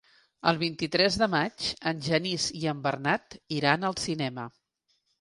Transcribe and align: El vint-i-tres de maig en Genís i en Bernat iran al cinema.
El 0.51 0.59
vint-i-tres 0.63 1.17
de 1.23 1.27
maig 1.35 1.69
en 1.93 2.03
Genís 2.07 2.49
i 2.63 2.65
en 2.75 2.83
Bernat 2.89 3.39
iran 3.63 3.91
al 3.93 4.03
cinema. 4.09 4.53